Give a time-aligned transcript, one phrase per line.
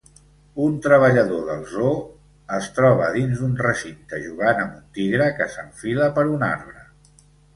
[0.67, 1.97] Un treballador del zoo
[2.55, 6.83] es troba dins d'un recinte jugant amb un tigre que s'enfila per un arbre